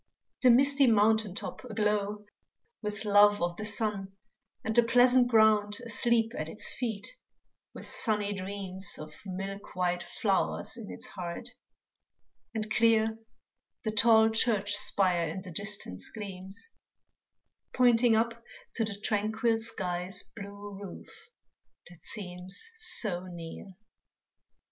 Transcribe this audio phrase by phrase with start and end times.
[0.41, 2.25] The misty mountain top aglow
[2.81, 4.13] With love of the sun,
[4.63, 7.15] and the pleasant ground Asleep at its feet,
[7.75, 11.49] with sunny dreams Of milk white flowers in its heart,
[12.51, 13.19] and clear
[13.83, 16.69] The tall church spire in the distance gleams
[17.71, 18.41] Pointing up
[18.77, 21.29] to the tranquil sky's Blue roof
[21.91, 23.75] that seems so near.